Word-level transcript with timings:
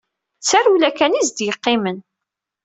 D 0.41 0.43
tarewla 0.49 0.89
kan 0.97 1.17
i 1.19 1.21
s-d-yeqqimen. 1.27 1.97